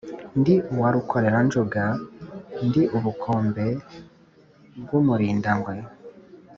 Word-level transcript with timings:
Ndi 0.39 0.53
uwa 0.73 0.89
Rukoreranjunga, 0.95 1.83
ndi 2.67 2.81
ubukombe 2.97 3.67
bw’umurindangwe, 4.81 5.75